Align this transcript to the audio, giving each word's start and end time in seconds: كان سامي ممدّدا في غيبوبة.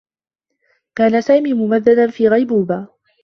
كان 0.95 1.21
سامي 1.21 1.53
ممدّدا 1.53 2.07
في 2.11 2.27
غيبوبة. 2.27 2.87